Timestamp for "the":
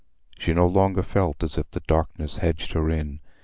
1.69-1.81